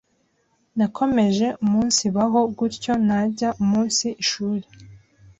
Nakomeje 0.77 1.47
umunsibaho 1.63 2.39
gutyo 2.57 2.93
najya 3.07 3.49
umunsi 3.61 4.07
ishuri 4.23 4.65